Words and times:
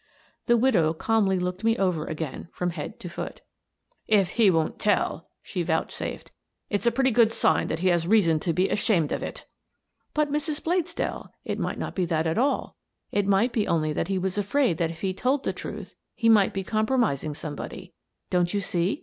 The 0.47 0.57
widow 0.57 0.93
calmly 0.95 1.37
looked 1.37 1.63
me 1.63 1.77
over 1.77 2.05
again 2.07 2.47
from 2.51 2.71
head 2.71 2.99
to 3.01 3.07
foot. 3.07 3.41
"if 4.07 4.29
he 4.31 4.49
won't 4.49 4.79
tell," 4.79 5.29
she 5.43 5.61
vouchsafed," 5.61 6.31
it's 6.71 6.87
a 6.87 6.91
pretty 6.91 7.11
good 7.11 7.31
sign 7.31 7.67
that 7.67 7.81
he 7.81 7.89
has 7.89 8.07
reason 8.07 8.39
to 8.39 8.51
be 8.51 8.67
ashamed 8.67 9.11
of 9.11 9.21
it."" 9.21 9.45
But, 10.15 10.31
Mrs. 10.31 10.59
Bladesdell, 10.63 11.29
it 11.45 11.59
might 11.59 11.77
not 11.77 11.93
be 11.93 12.05
that 12.05 12.25
at 12.25 12.39
all. 12.39 12.77
It 13.11 13.27
might 13.27 13.51
be 13.53 13.67
only 13.67 13.93
that 13.93 14.07
he 14.07 14.17
was 14.17 14.39
afraid 14.39 14.79
that 14.79 14.89
if 14.89 15.01
he 15.01 15.13
told 15.13 15.43
the 15.43 15.53
truth 15.53 15.95
he 16.15 16.29
might 16.29 16.51
be 16.51 16.63
compromising 16.63 17.35
somebody. 17.35 17.93
Don't 18.31 18.55
you 18.55 18.61
see? 18.61 18.99